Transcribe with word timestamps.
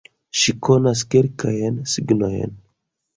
Ŝi 0.43 0.53
konas 0.67 1.03
kelkajn 1.15 1.77
signojn 1.93 2.57